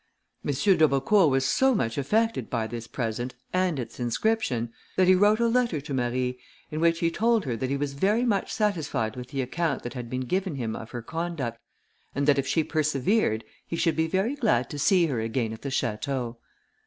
M. 0.43 0.51
d'Aubecourt 0.51 1.29
was 1.29 1.45
so 1.45 1.75
much 1.75 1.95
affected 1.95 2.49
by 2.49 2.65
this 2.65 2.87
present, 2.87 3.35
and 3.53 3.77
its 3.77 3.99
inscription, 3.99 4.73
that 4.95 5.05
he 5.07 5.13
wrote 5.13 5.39
a 5.39 5.47
letter 5.47 5.79
to 5.79 5.93
Marie, 5.93 6.39
in 6.71 6.79
which 6.79 7.01
he 7.01 7.11
told 7.11 7.45
her 7.45 7.55
that 7.55 7.69
he 7.69 7.77
was 7.77 7.93
very 7.93 8.25
much 8.25 8.51
satisfied 8.51 9.15
with 9.15 9.27
the 9.27 9.43
account 9.43 9.83
that 9.83 9.93
had 9.93 10.09
been 10.09 10.21
given 10.21 10.55
him 10.55 10.75
of 10.75 10.89
her 10.89 11.03
conduct, 11.03 11.59
and 12.15 12.25
that 12.25 12.39
if 12.39 12.47
she 12.47 12.63
persevered 12.63 13.43
he 13.67 13.75
should 13.75 13.95
be 13.95 14.07
very 14.07 14.33
glad 14.35 14.71
to 14.71 14.79
see 14.79 15.05
her 15.05 15.19
again 15.19 15.53
at 15.53 15.61
the 15.61 15.69
château. 15.69 16.37